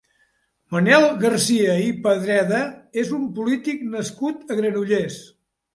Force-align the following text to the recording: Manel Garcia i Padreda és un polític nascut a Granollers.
Manel 0.75 1.05
Garcia 1.25 1.75
i 1.89 1.93
Padreda 2.07 2.63
és 3.05 3.15
un 3.21 3.31
polític 3.39 3.87
nascut 3.95 4.55
a 4.57 4.63
Granollers. 4.63 5.25